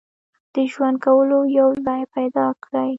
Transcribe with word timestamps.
د 0.53 0.55
ژوند 0.71 0.97
کولو 1.05 1.37
یو 1.57 1.69
ځای 1.85 2.01
پیدا 2.15 2.47
کړي. 2.63 2.89